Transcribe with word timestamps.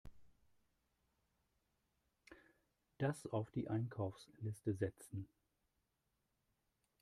Das 2.97 3.27
auf 3.27 3.51
die 3.51 3.67
Einkaufsliste 3.69 4.73
setzen. 4.73 5.27